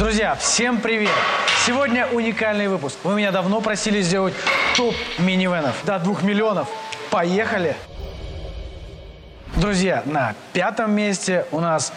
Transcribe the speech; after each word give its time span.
Друзья, 0.00 0.34
всем 0.34 0.80
привет! 0.80 1.10
Сегодня 1.66 2.06
уникальный 2.06 2.68
выпуск. 2.68 2.96
Вы 3.04 3.16
меня 3.16 3.32
давно 3.32 3.60
просили 3.60 4.00
сделать 4.00 4.32
топ 4.74 4.94
минивенов 5.18 5.84
до 5.84 5.98
2 5.98 6.22
миллионов. 6.22 6.70
Поехали! 7.10 7.76
Друзья, 9.56 10.02
на 10.06 10.34
пятом 10.54 10.92
месте 10.92 11.44
у 11.52 11.60
нас 11.60 11.92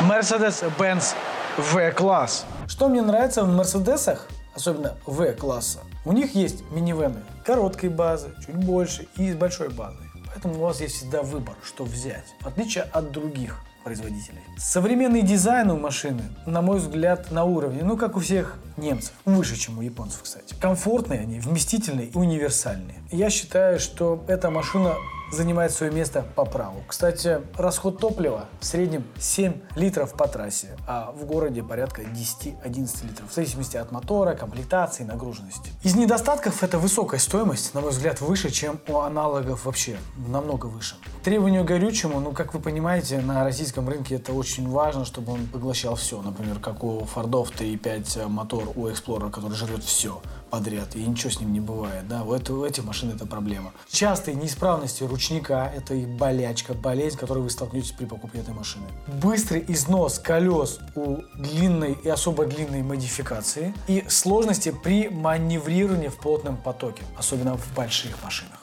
Mercedes-Benz 0.00 1.14
V-класс. 1.58 2.44
Что 2.66 2.88
мне 2.88 3.02
нравится 3.02 3.44
в 3.44 3.56
Мерседесах, 3.56 4.26
особенно 4.56 4.96
V-класса, 5.06 5.78
у 6.04 6.12
них 6.12 6.34
есть 6.34 6.68
минивены 6.72 7.22
короткой 7.46 7.90
базы, 7.90 8.34
чуть 8.44 8.56
больше 8.56 9.06
и 9.14 9.30
с 9.30 9.36
большой 9.36 9.68
базой. 9.68 10.10
Поэтому 10.26 10.54
у 10.54 10.62
вас 10.62 10.80
есть 10.80 10.96
всегда 10.96 11.22
выбор, 11.22 11.54
что 11.64 11.84
взять, 11.84 12.34
в 12.40 12.48
отличие 12.48 12.82
от 12.92 13.12
других 13.12 13.60
производителей. 13.82 14.40
Современный 14.56 15.22
дизайн 15.22 15.70
у 15.70 15.78
машины, 15.78 16.22
на 16.46 16.62
мой 16.62 16.78
взгляд, 16.78 17.30
на 17.30 17.44
уровне, 17.44 17.82
ну, 17.82 17.96
как 17.96 18.16
у 18.16 18.20
всех 18.20 18.58
немцев, 18.76 19.12
выше, 19.24 19.56
чем 19.56 19.78
у 19.78 19.82
японцев, 19.82 20.22
кстати. 20.22 20.54
Комфортные 20.60 21.20
они, 21.20 21.40
вместительные 21.40 22.06
и 22.06 22.16
универсальные. 22.16 22.96
Я 23.10 23.30
считаю, 23.30 23.78
что 23.78 24.24
эта 24.28 24.50
машина 24.50 24.94
занимает 25.32 25.72
свое 25.72 25.90
место 25.90 26.24
по 26.34 26.44
праву. 26.44 26.84
Кстати, 26.86 27.40
расход 27.56 27.98
топлива 27.98 28.48
в 28.60 28.64
среднем 28.64 29.04
7 29.18 29.54
литров 29.76 30.12
по 30.12 30.28
трассе, 30.28 30.76
а 30.86 31.12
в 31.12 31.24
городе 31.24 31.62
порядка 31.62 32.02
10-11 32.02 33.06
литров, 33.06 33.30
в 33.30 33.34
зависимости 33.34 33.76
от 33.76 33.90
мотора, 33.90 34.34
комплектации, 34.34 35.04
нагруженности. 35.04 35.72
Из 35.82 35.94
недостатков 35.94 36.62
это 36.62 36.78
высокая 36.78 37.18
стоимость, 37.18 37.74
на 37.74 37.80
мой 37.80 37.90
взгляд, 37.90 38.20
выше, 38.20 38.50
чем 38.50 38.78
у 38.88 38.98
аналогов 38.98 39.64
вообще, 39.64 39.96
намного 40.28 40.66
выше. 40.66 40.96
Требованию 41.24 41.64
горючему, 41.64 42.20
ну, 42.20 42.32
как 42.32 42.52
вы 42.52 42.60
понимаете, 42.60 43.20
на 43.20 43.44
российском 43.44 43.88
рынке 43.88 44.16
это 44.16 44.32
очень 44.32 44.68
важно, 44.68 45.04
чтобы 45.04 45.32
он 45.32 45.46
поглощал 45.46 45.96
все. 45.96 46.20
Например, 46.20 46.58
как 46.58 46.84
у 46.84 47.04
Фордов 47.06 47.50
3.5 47.50 48.28
мотор 48.28 48.68
у 48.76 48.88
Explorer, 48.88 49.30
который 49.30 49.56
жрет 49.56 49.82
все 49.82 50.20
подряд, 50.52 50.94
и 50.96 51.02
ничего 51.02 51.30
с 51.30 51.40
ним 51.40 51.50
не 51.54 51.60
бывает. 51.60 52.06
Да? 52.08 52.24
У, 52.24 52.34
этого, 52.34 52.60
у 52.60 52.66
этих 52.66 52.84
машин 52.84 53.10
это 53.10 53.24
проблема. 53.24 53.72
Частые 53.90 54.34
неисправности 54.34 55.02
ручника– 55.02 55.72
это 55.76 55.94
и 55.94 56.04
болячка, 56.04 56.74
болезнь, 56.74 57.16
с 57.16 57.18
которой 57.18 57.38
вы 57.38 57.48
столкнетесь 57.48 57.92
при 57.92 58.04
покупке 58.04 58.40
этой 58.40 58.52
машины. 58.52 58.84
Быстрый 59.06 59.64
износ 59.66 60.18
колес 60.18 60.78
у 60.94 61.22
длинной 61.38 61.96
и 62.04 62.08
особо 62.10 62.44
длинной 62.44 62.82
модификации 62.82 63.72
и 63.88 64.04
сложности 64.08 64.74
при 64.84 65.08
маневрировании 65.08 66.08
в 66.08 66.18
плотном 66.18 66.58
потоке, 66.58 67.02
особенно 67.16 67.56
в 67.56 67.74
больших 67.74 68.22
машинах. 68.22 68.60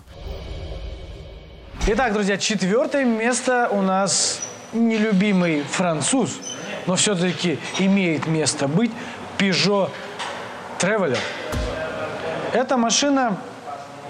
Итак, 1.88 2.14
друзья, 2.14 2.38
четвертое 2.38 3.04
место 3.04 3.67
у 3.72 3.82
нас 3.82 4.42
нелюбимый 4.73 5.64
француз, 5.64 6.38
но 6.86 6.95
все-таки 6.95 7.58
имеет 7.80 8.28
место 8.28 8.67
быть 8.67 8.92
Peugeot 9.40 9.90
Traveler. 10.80 11.17
Эта 12.53 12.78
машина 12.78 13.38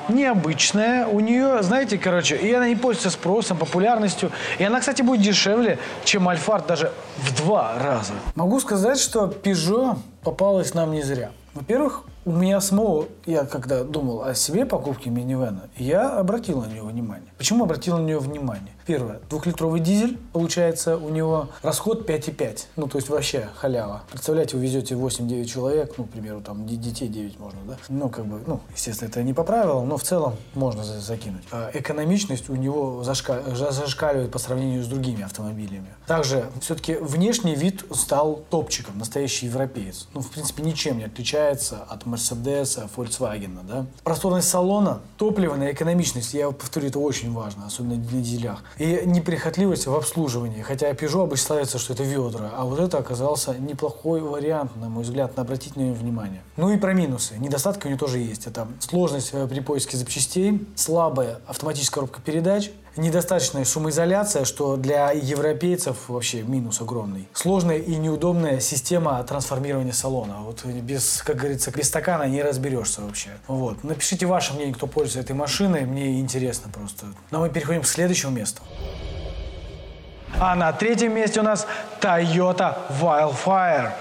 необычная. 0.09 1.07
У 1.07 1.19
нее, 1.19 1.61
знаете, 1.61 1.97
короче, 1.97 2.35
и 2.35 2.51
она 2.53 2.67
не 2.67 2.75
пользуется 2.75 3.09
спросом, 3.09 3.57
популярностью. 3.57 4.31
И 4.57 4.63
она, 4.63 4.79
кстати, 4.79 5.01
будет 5.01 5.21
дешевле, 5.21 5.79
чем 6.03 6.27
Альфард 6.27 6.67
даже 6.67 6.91
в 7.17 7.35
два 7.35 7.73
раза. 7.79 8.13
Могу 8.35 8.59
сказать, 8.59 8.99
что 8.99 9.25
Peugeot 9.25 9.97
попалась 10.23 10.73
нам 10.73 10.91
не 10.91 11.01
зря. 11.01 11.31
Во-первых, 11.53 12.03
у 12.25 12.31
меня 12.31 12.61
самого, 12.61 13.07
я 13.25 13.43
когда 13.43 13.83
думал 13.83 14.23
о 14.23 14.35
себе 14.35 14.65
покупке 14.65 15.09
минивэна, 15.09 15.69
я 15.77 16.17
обратил 16.19 16.61
на 16.61 16.67
нее 16.67 16.83
внимание. 16.83 17.31
Почему 17.37 17.63
обратил 17.63 17.97
на 17.97 18.03
нее 18.03 18.19
внимание? 18.19 18.73
Первое. 18.85 19.19
Двухлитровый 19.29 19.79
дизель, 19.79 20.19
получается, 20.33 20.97
у 20.97 21.09
него 21.09 21.49
расход 21.61 22.09
5,5. 22.09 22.65
Ну, 22.75 22.87
то 22.87 22.97
есть 22.97 23.09
вообще 23.09 23.49
халява. 23.55 24.03
Представляете, 24.11 24.57
вы 24.57 24.63
везете 24.63 24.95
8-9 24.95 25.45
человек, 25.45 25.93
ну, 25.97 26.03
к 26.03 26.09
примеру, 26.09 26.41
там 26.41 26.67
детей 26.67 27.07
9 27.07 27.39
можно, 27.39 27.59
да? 27.67 27.77
Ну, 27.87 28.09
как 28.09 28.25
бы, 28.25 28.41
ну, 28.45 28.59
естественно, 28.75 29.09
это 29.09 29.23
не 29.23 29.33
по 29.33 29.43
правилам, 29.43 29.87
но 29.87 29.97
в 29.97 30.03
целом 30.03 30.35
можно 30.53 30.83
закинуть. 30.83 31.43
А 31.51 31.71
экономичность 31.73 32.49
у 32.49 32.55
него 32.55 33.03
зашка... 33.03 33.41
зашкаливает 33.55 34.31
по 34.31 34.39
сравнению 34.39 34.83
с 34.83 34.87
другими 34.87 35.23
автомобилями. 35.23 35.87
Также, 36.05 36.45
все-таки 36.61 36.95
внешний 36.95 37.55
вид 37.55 37.85
стал 37.93 38.43
топчиком, 38.49 38.97
настоящий 38.97 39.45
европеец. 39.45 40.08
Ну, 40.13 40.21
в 40.21 40.29
принципе, 40.31 40.63
ничем 40.63 40.97
не 40.97 41.03
отличается 41.03 41.83
от 41.89 42.03
Mercedes, 42.03 42.89
Volkswagen, 42.95 43.59
да? 43.67 43.85
Просторность 44.03 44.47
салона, 44.47 45.01
топливная 45.17 45.73
экономичность, 45.73 46.33
я 46.33 46.49
повторю, 46.51 46.87
это 46.87 46.99
очень 46.99 47.33
важно, 47.33 47.67
особенно 47.67 47.95
на 47.95 48.01
дизелях 48.01 48.63
и 48.77 49.01
неприхотливость 49.05 49.87
в 49.87 49.93
обслуживании. 49.93 50.61
Хотя 50.61 50.91
Peugeot 50.91 51.23
обычно 51.23 51.47
славится, 51.47 51.79
что 51.79 51.93
это 51.93 52.03
ведра, 52.03 52.51
а 52.55 52.65
вот 52.65 52.79
это 52.79 52.97
оказался 52.97 53.55
неплохой 53.57 54.21
вариант, 54.21 54.75
на 54.77 54.89
мой 54.89 55.03
взгляд, 55.03 55.35
на 55.35 55.43
обратить 55.49 55.75
на 55.75 55.81
него 55.81 55.95
внимание. 55.95 56.43
Ну 56.57 56.71
и 56.71 56.77
про 56.77 56.93
минусы. 56.93 57.35
Недостатки 57.39 57.87
у 57.87 57.89
него 57.89 57.99
тоже 57.99 58.19
есть. 58.19 58.45
Это 58.45 58.67
сложность 58.79 59.31
э, 59.33 59.47
при 59.47 59.61
поиске 59.61 59.97
запчастей, 59.97 60.67
слабая 60.75 61.39
автоматическая 61.47 62.01
коробка 62.01 62.21
передач, 62.21 62.71
недостаточная 62.99 63.65
шумоизоляция, 63.65 64.45
что 64.45 64.75
для 64.75 65.11
европейцев 65.11 65.97
вообще 66.07 66.43
минус 66.43 66.81
огромный. 66.81 67.27
Сложная 67.33 67.77
и 67.77 67.95
неудобная 67.95 68.59
система 68.59 69.23
трансформирования 69.23 69.93
салона. 69.93 70.37
Вот 70.41 70.65
без, 70.65 71.21
как 71.23 71.37
говорится, 71.37 71.71
без 71.71 71.87
стакана 71.87 72.23
не 72.23 72.41
разберешься 72.41 73.01
вообще. 73.01 73.29
Вот. 73.47 73.83
Напишите 73.83 74.25
ваше 74.25 74.53
мнение, 74.53 74.73
кто 74.73 74.87
пользуется 74.87 75.19
этой 75.19 75.35
машиной, 75.35 75.81
мне 75.81 76.19
интересно 76.19 76.71
просто. 76.71 77.07
Но 77.31 77.39
мы 77.39 77.49
переходим 77.49 77.81
к 77.81 77.87
следующему 77.87 78.31
месту. 78.31 78.61
А 80.39 80.55
на 80.55 80.71
третьем 80.71 81.13
месте 81.13 81.39
у 81.39 81.43
нас 81.43 81.65
Toyota 82.01 82.77
Wildfire. 83.01 83.91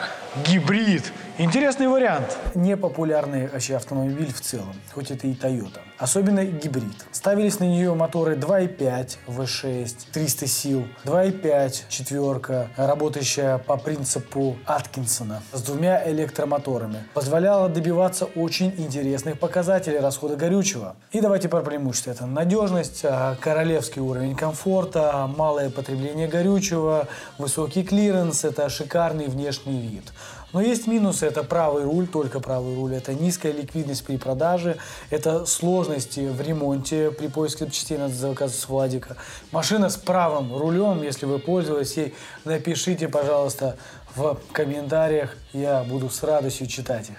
Гибрид. 0.47 1.13
Интересный 1.41 1.87
вариант. 1.87 2.37
Непопулярный 2.57 3.47
вообще 3.47 3.77
автомобиль 3.77 4.33
в 4.33 4.41
целом, 4.41 4.75
хоть 4.93 5.13
это 5.13 5.29
и 5.29 5.35
Toyota 5.35 5.79
особенно 5.99 6.45
гибрид. 6.45 7.07
Ставились 7.13 7.59
на 7.59 7.65
нее 7.65 7.93
моторы 7.95 8.37
2.5 8.37 9.19
V6, 9.27 9.95
300 10.13 10.47
сил, 10.47 10.85
2.5 11.05 11.83
четверка, 11.89 12.69
работающая 12.77 13.59
по 13.59 13.77
принципу 13.77 14.57
Аткинсона 14.65 15.43
с 15.53 15.63
двумя 15.63 16.09
электромоторами. 16.09 17.05
Позволяла 17.15 17.69
добиваться 17.69 18.27
очень 18.27 18.73
интересных 18.79 19.39
показателей 19.39 19.99
расхода 19.99 20.37
горючего. 20.37 20.97
И 21.11 21.21
давайте 21.21 21.49
про 21.49 21.61
преимущества. 21.61 22.13
Это 22.13 22.27
надежность, 22.27 23.01
а, 23.05 23.37
королевский 23.41 24.01
уровень 24.01 24.37
комфорта, 24.37 25.29
малое 25.37 25.71
потребление 25.71 26.29
горючего, 26.29 27.09
высокий 27.39 27.83
клиренс, 27.83 28.45
это 28.45 28.69
шикарный 28.69 29.27
внешний 29.27 29.81
вид. 29.81 30.13
Но 30.53 30.63
есть 30.63 30.87
минусы. 30.87 31.27
Это 31.27 31.43
правый 31.43 31.85
руль, 31.85 32.07
только 32.07 32.41
правый 32.41 32.75
руль. 32.75 32.95
Это 32.95 33.13
низкая 33.13 33.53
ликвидность 33.53 34.05
при 34.05 34.17
продаже. 34.17 34.79
Это 35.11 35.45
сложности 35.45 36.21
в 36.21 36.41
ремонте 36.41 37.11
при 37.11 37.29
поиске 37.29 37.65
запчастей 37.65 37.99
надо 37.99 38.15
заказывать 38.15 38.61
с 38.61 38.69
Владика. 38.69 39.17
Машина 39.53 39.91
с 39.91 39.97
правым 39.97 40.57
рулем, 40.57 41.03
если 41.03 41.27
вы 41.27 41.39
пользовались 41.39 41.97
ей, 41.97 42.15
напишите, 42.45 43.09
пожалуйста, 43.09 43.77
в 44.15 44.39
комментариях. 44.53 45.37
Я 45.53 45.83
буду 45.83 46.09
с 46.09 46.23
радостью 46.23 46.67
читать 46.67 47.11
их. 47.11 47.17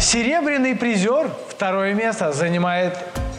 Серебряный 0.00 0.74
призер, 0.74 1.30
второе 1.48 1.94
место, 1.94 2.32
занимает 2.32 2.96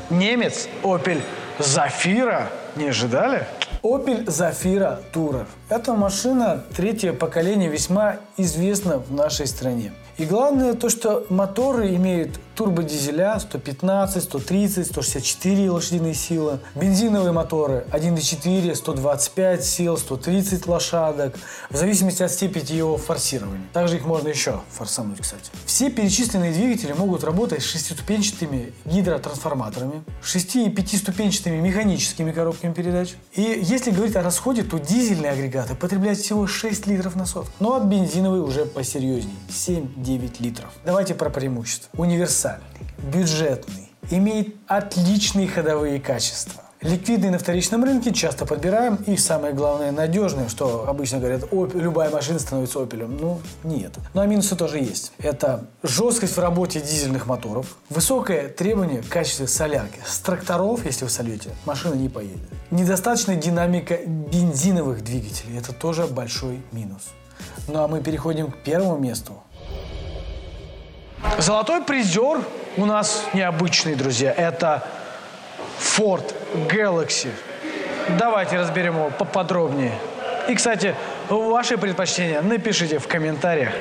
немец 0.10 0.68
Opel 0.84 1.22
Zafira. 1.60 2.48
Не 2.76 2.90
ожидали? 2.90 3.48
Opel 3.82 4.26
Zafira 4.26 5.02
Tourer. 5.14 5.48
Эта 5.72 5.94
машина 5.94 6.66
третье 6.76 7.14
поколение 7.14 7.70
весьма 7.70 8.18
известна 8.36 8.98
в 8.98 9.14
нашей 9.14 9.48
стране. 9.48 9.94
И 10.18 10.26
главное 10.26 10.74
то, 10.74 10.90
что 10.90 11.26
моторы 11.30 11.96
имеют 11.96 12.38
турбодизеля 12.56 13.40
115, 13.40 14.22
130, 14.22 14.86
164 14.86 15.72
лошадиные 15.72 16.14
силы. 16.14 16.60
Бензиновые 16.76 17.32
моторы 17.32 17.86
1.4, 17.92 18.76
125 18.76 19.66
сил, 19.66 19.98
130 19.98 20.68
лошадок, 20.68 21.36
в 21.70 21.78
зависимости 21.78 22.22
от 22.22 22.32
степени 22.32 22.74
его 22.76 22.98
форсирования. 22.98 23.66
Также 23.74 23.96
их 23.96 24.06
можно 24.06 24.28
еще 24.28 24.60
форсануть, 24.70 25.22
кстати. 25.22 25.50
Все 25.66 25.90
перечисленные 25.90 26.52
двигатели 26.52 26.94
могут 26.94 27.24
работать 27.24 27.64
с 27.64 27.66
шестиступенчатыми 27.66 28.74
гидротрансформаторами, 28.86 30.04
шести- 30.22 30.68
и 30.68 30.70
пятиступенчатыми 30.70 31.58
механическими 31.58 32.32
коробками 32.32 32.74
передач. 32.74 33.14
И 33.34 33.42
если 33.42 33.90
говорить 33.90 34.16
о 34.16 34.22
расходе, 34.22 34.62
то 34.62 34.78
дизельные 34.78 35.32
агрегаты 35.62 35.76
потребляют 35.76 36.20
всего 36.20 36.48
6 36.48 36.88
литров 36.88 37.16
на 37.16 37.26
сотку. 37.26 37.52
Но 37.60 37.76
от 37.76 37.84
бензиновой 37.84 38.42
уже 38.42 38.66
посерьезнее– 38.66 39.36
7-9 39.50 40.36
литров. 40.40 40.72
Давайте 40.86 41.16
про 41.16 41.30
преимущества. 41.30 41.90
Универсальный 41.94 42.66
бюджетный, 43.14 43.92
имеет 44.10 44.56
отличные 44.68 45.48
ходовые 45.48 46.00
качества. 46.00 46.64
Ликвидный 46.82 47.30
на 47.30 47.38
вторичном 47.38 47.84
рынке 47.84 48.12
часто 48.12 48.48
подбираем 48.48 48.96
и 49.06 49.16
самое 49.16 49.54
главное 49.54 49.92
надежный, 49.92 50.50
что 50.50 50.90
обычно 50.90 51.20
говорят, 51.20 51.44
Оп, 51.52 51.76
любая 51.76 52.10
машина 52.10 52.40
становится 52.40 52.82
опелем. 52.82 53.18
Ну, 53.18 53.40
нет. 53.64 53.94
Ну 54.16 54.22
а 54.22 54.26
минусы 54.26 54.56
тоже 54.56 54.80
есть. 54.80 55.12
Это 55.20 55.66
жесткость 55.84 56.36
в 56.36 56.40
работе 56.40 56.82
дизельных 56.82 57.28
моторов, 57.28 57.78
высокое 57.92 58.50
требование 58.50 59.04
к 59.04 59.10
качеству 59.10 59.46
солярки. 59.46 60.00
С 60.08 60.18
тракторов, 60.22 60.84
если 60.84 61.04
вы 61.04 61.12
сольете, 61.12 61.52
машина 61.66 61.94
не 61.94 62.10
поедет. 62.10 62.40
Недостаточная 62.72 63.36
динамика 63.36 63.98
бензиновых 64.04 65.04
двигателей. 65.04 65.60
Это 65.60 65.74
тоже 65.74 66.08
большой 66.08 66.64
минус. 66.72 67.10
Ну 67.68 67.84
а 67.84 67.88
мы 67.88 68.02
переходим 68.02 68.50
к 68.50 68.58
первому 68.58 68.98
месту. 68.98 69.34
Золотой 71.38 71.84
призер 71.84 72.42
у 72.76 72.86
нас 72.86 73.22
необычный, 73.36 73.94
друзья. 73.94 74.32
Это 74.32 74.84
Ford 75.80 76.24
Galaxy. 76.54 77.30
Давайте 78.20 78.58
разберем 78.58 78.96
его 78.96 79.10
поподробнее. 79.10 79.94
И, 80.50 80.56
кстати, 80.56 80.96
ваши 81.30 81.78
предпочтения 81.78 82.42
напишите 82.42 83.00
в 83.00 83.08
комментариях. 83.08 83.74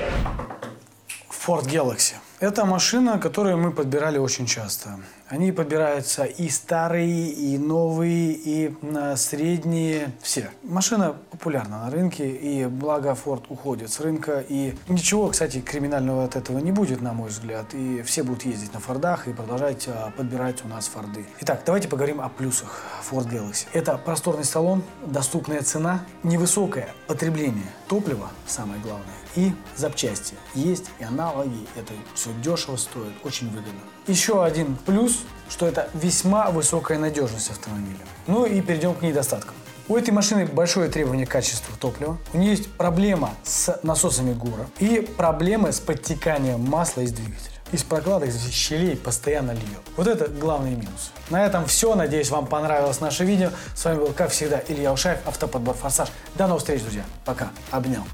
Ford 1.31 1.65
Galaxy. 1.65 2.15
Это 2.39 2.65
машина, 2.65 3.19
которую 3.19 3.59
мы 3.59 3.73
подбирали 3.73 4.19
очень 4.19 4.47
часто. 4.47 4.91
Они 5.31 5.53
подбираются 5.53 6.25
и 6.25 6.49
старые, 6.49 7.31
и 7.31 7.57
новые, 7.57 8.33
и 8.33 8.75
на 8.83 9.17
средние, 9.17 10.11
все. 10.21 10.51
Машина 10.65 11.15
популярна 11.31 11.85
на 11.85 11.91
рынке, 11.91 12.29
и 12.29 12.67
благо 12.67 13.11
Ford 13.11 13.45
уходит 13.49 13.93
с 13.93 14.01
рынка. 14.01 14.45
И 14.49 14.75
ничего, 14.89 15.29
кстати, 15.29 15.61
криминального 15.61 16.25
от 16.25 16.35
этого 16.35 16.59
не 16.59 16.73
будет, 16.73 17.01
на 17.01 17.13
мой 17.13 17.29
взгляд. 17.29 17.67
И 17.75 18.03
все 18.03 18.25
будут 18.25 18.45
ездить 18.45 18.75
на 18.75 18.81
Фордах 18.81 19.29
и 19.29 19.33
продолжать 19.33 19.87
а, 19.87 20.13
подбирать 20.17 20.65
у 20.65 20.69
нас 20.69 20.89
Форды. 20.89 21.25
Итак, 21.43 21.63
давайте 21.65 21.87
поговорим 21.87 22.21
о 22.21 22.29
плюсах 22.29 22.83
Ford 23.09 23.31
Galaxy. 23.31 23.67
Это 23.73 23.97
просторный 23.99 24.45
салон, 24.45 24.83
доступная 25.07 25.63
цена, 25.63 26.05
невысокое 26.25 26.89
потребление 27.07 27.71
топлива, 27.87 28.31
самое 28.49 28.81
главное, 28.81 29.07
и 29.37 29.53
запчасти. 29.77 30.35
Есть 30.55 30.91
и 30.99 31.05
аналоги, 31.05 31.69
это 31.77 31.93
все 32.15 32.31
дешево 32.43 32.77
стоит, 32.77 33.13
очень 33.23 33.49
выгодно. 33.51 33.81
Еще 34.07 34.45
один 34.45 34.77
что 35.49 35.67
это 35.67 35.89
весьма 35.95 36.51
высокая 36.51 36.99
надежность 36.99 37.51
автомобиля. 37.51 37.99
Ну 38.27 38.45
и 38.45 38.61
перейдем 38.61 38.95
к 38.95 39.03
недостаткам. 39.03 39.55
У 39.89 39.97
этой 39.97 40.11
машины 40.11 40.47
большое 40.47 40.89
требование 40.89 41.27
к 41.27 41.31
качеству 41.31 41.77
топлива. 41.77 42.17
У 42.33 42.39
нее 42.39 42.53
есть 42.53 42.71
проблема 42.75 43.35
с 43.43 43.81
насосами 43.83 44.33
ГУРа 44.33 44.67
и 44.79 45.01
проблемы 45.01 45.73
с 45.73 45.81
подтеканием 45.81 46.61
масла 46.61 47.01
из 47.01 47.13
двигателя. 47.13 47.51
Из 47.73 47.83
прокладок, 47.83 48.29
из 48.29 48.51
щелей 48.51 48.97
постоянно 48.97 49.51
льет. 49.51 49.83
Вот 49.97 50.07
это 50.07 50.29
главный 50.29 50.71
минус. 50.71 51.11
На 51.29 51.45
этом 51.45 51.67
все. 51.67 51.97
Надеюсь, 51.97 52.31
вам 52.31 52.47
понравилось 52.47 53.01
наше 53.01 53.25
видео. 53.25 53.51
С 53.75 53.85
вами 53.85 53.99
был, 53.99 54.13
как 54.13 54.31
всегда, 54.31 54.63
Илья 54.69 54.93
Ушаев, 54.93 55.19
Автоподбор 55.27 55.75
Форсаж. 55.75 56.09
До 56.37 56.47
новых 56.47 56.61
встреч, 56.61 56.83
друзья. 56.83 57.05
Пока. 57.25 57.51
Обнял. 57.73 58.05